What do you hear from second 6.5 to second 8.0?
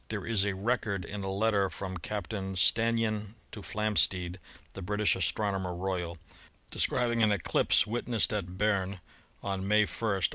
describing an eclipse